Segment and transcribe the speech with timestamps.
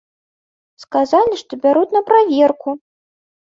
[0.83, 2.69] Сказалі, што бяруць на праверку.